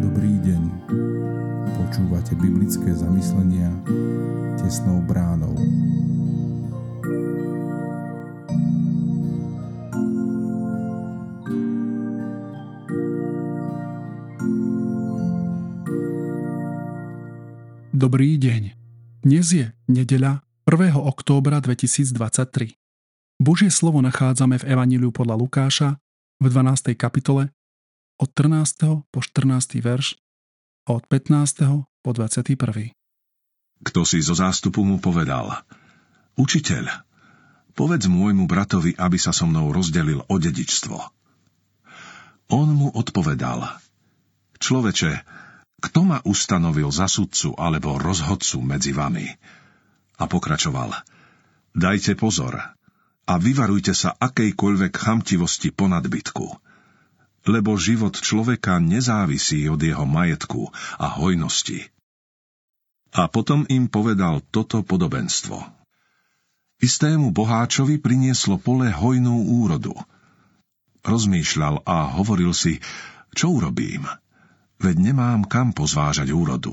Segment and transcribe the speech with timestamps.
[0.00, 0.62] Dobrý deň.
[1.74, 3.74] Počúvate biblické zamyslenia
[4.60, 5.58] tesnou bránou.
[17.90, 18.62] Dobrý deň.
[19.20, 20.96] Dnes je nedeľa 1.
[20.96, 22.79] októbra 2023.
[23.40, 25.88] Božie slovo nachádzame v Evaníliu podľa Lukáša
[26.44, 26.92] v 12.
[26.92, 27.48] kapitole
[28.20, 29.08] od 13.
[29.08, 29.80] po 14.
[29.80, 30.20] verš
[30.84, 31.64] a od 15.
[32.04, 32.92] po 21.
[33.80, 35.56] Kto si zo zástupu mu povedal
[36.36, 36.84] Učiteľ,
[37.72, 41.00] povedz môjmu bratovi, aby sa so mnou rozdelil o dedičstvo.
[42.52, 43.80] On mu odpovedal
[44.60, 45.12] Človeče,
[45.80, 49.24] kto ma ustanovil za sudcu alebo rozhodcu medzi vami?
[50.20, 50.92] A pokračoval,
[51.72, 52.76] dajte pozor
[53.30, 56.46] a vyvarujte sa akejkoľvek chamtivosti po nadbytku,
[57.46, 61.86] lebo život človeka nezávisí od jeho majetku a hojnosti.
[63.14, 65.62] A potom im povedal toto podobenstvo.
[66.82, 69.94] Istému boháčovi prinieslo pole hojnú úrodu.
[71.06, 72.82] Rozmýšľal a hovoril si,
[73.30, 74.10] čo urobím–
[74.80, 76.72] veď nemám kam pozvážať úrodu.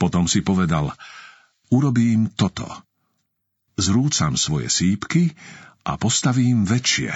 [0.00, 0.96] Potom si povedal,
[1.68, 2.64] urobím toto.
[3.78, 5.38] Zrúcam svoje sípky
[5.86, 7.14] a postavím väčšie.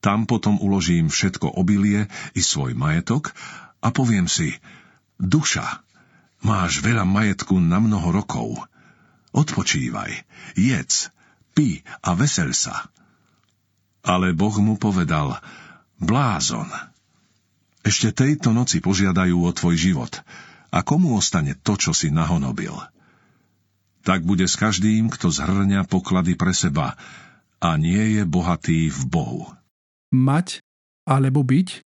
[0.00, 3.34] Tam potom uložím všetko obilie i svoj majetok
[3.82, 4.56] a poviem si,
[5.18, 5.82] duša,
[6.46, 8.62] máš veľa majetku na mnoho rokov.
[9.34, 10.24] Odpočívaj,
[10.56, 11.12] jedz,
[11.52, 12.88] pí a vesel sa.
[14.00, 15.36] Ale Boh mu povedal,
[16.00, 16.70] blázon,
[17.84, 20.12] ešte tejto noci požiadajú o tvoj život.
[20.70, 22.72] A komu ostane to, čo si nahonobil?
[24.00, 26.96] Tak bude s každým, kto zhrňa poklady pre seba
[27.60, 29.44] a nie je bohatý v Bohu.
[30.10, 30.64] Mať
[31.04, 31.84] alebo byť?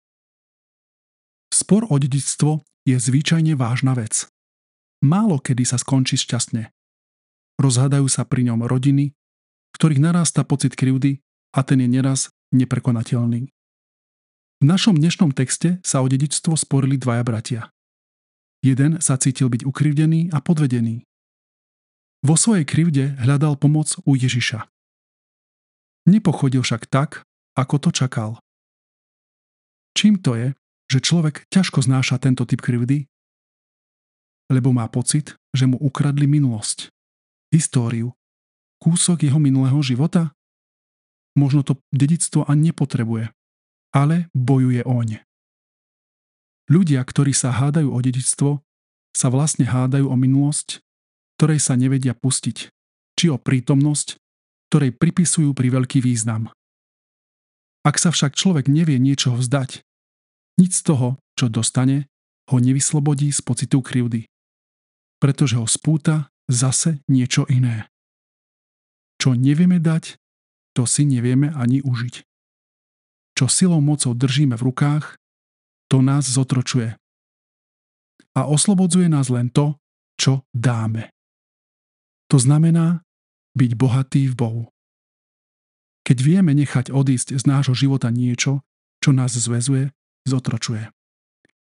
[1.53, 4.28] Spor o dedictvo je zvyčajne vážna vec.
[5.03, 6.69] Málo kedy sa skončí šťastne.
[7.59, 9.17] Rozhádajú sa pri ňom rodiny,
[9.77, 11.21] ktorých narastá pocit krivdy
[11.56, 13.49] a ten je neraz neprekonateľný.
[14.62, 17.62] V našom dnešnom texte sa o dedičstvo sporili dvaja bratia.
[18.62, 21.03] Jeden sa cítil byť ukrivdený a podvedený.
[22.22, 24.71] Vo svojej krivde hľadal pomoc u Ježiša.
[26.06, 27.27] Nepochodil však tak,
[27.59, 28.31] ako to čakal.
[29.99, 30.49] Čím to je,
[30.91, 33.06] že človek ťažko znáša tento typ krivdy?
[34.50, 36.91] Lebo má pocit, že mu ukradli minulosť,
[37.50, 38.15] históriu,
[38.78, 40.34] kúsok jeho minulého života?
[41.34, 43.33] Možno to dedictvo ani nepotrebuje
[43.93, 45.21] ale bojuje oň.
[46.72, 48.65] Ľudia, ktorí sa hádajú o dedičstvo,
[49.12, 50.81] sa vlastne hádajú o minulosť,
[51.42, 52.70] ktorej sa nevedia pustiť,
[53.19, 54.14] či o prítomnosť,
[54.70, 56.54] ktorej pripisujú pri veľký význam.
[57.82, 59.82] Ak sa však človek nevie niečo vzdať,
[60.62, 62.06] nič z toho, čo dostane,
[62.47, 64.30] ho nevyslobodí z pocitu krivdy,
[65.19, 67.91] pretože ho spúta zase niečo iné.
[69.19, 70.14] Čo nevieme dať,
[70.78, 72.22] to si nevieme ani užiť
[73.42, 75.19] čo silou mocou držíme v rukách,
[75.91, 76.94] to nás zotročuje.
[78.38, 79.76] A oslobodzuje nás len to,
[80.14, 81.12] čo dáme.
[82.32, 83.04] To znamená
[83.53, 84.65] byť bohatý v Bohu.
[86.09, 88.65] Keď vieme nechať odísť z nášho života niečo,
[89.04, 89.93] čo nás zväzuje,
[90.25, 90.88] zotročuje.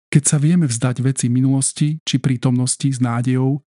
[0.07, 3.59] Keď sa vieme vzdať veci minulosti či prítomnosti s nádejou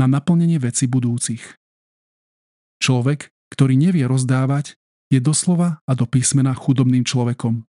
[0.00, 1.42] na naplnenie veci budúcich.
[2.80, 4.78] Človek, ktorý nevie rozdávať,
[5.12, 7.68] je doslova a do písmena chudobným človekom.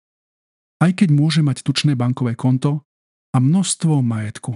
[0.79, 2.87] Aj keď môže mať tučné bankové konto
[3.35, 4.55] a množstvo majetku.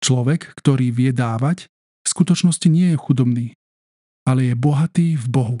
[0.00, 1.68] Človek, ktorý vie dávať,
[2.06, 3.46] v skutočnosti nie je chudobný,
[4.22, 5.58] ale je bohatý v Bohu.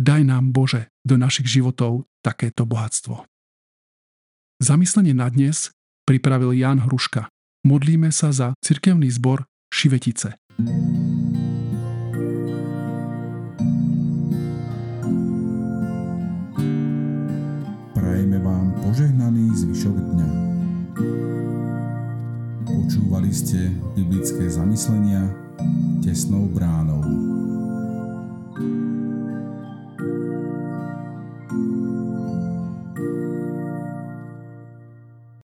[0.00, 3.28] Daj nám, Bože, do našich životov takéto bohatstvo.
[4.64, 5.68] Zamyslenie na dnes
[6.08, 7.28] pripravil Jan Hruška.
[7.68, 10.40] Modlíme sa za cirkevný zbor Šivetice.
[17.92, 20.28] Prajeme vám požehnaný zvyšok dňa.
[22.64, 25.49] Počúvali ste biblické zamyslenia
[26.02, 27.29] tesnou bránou.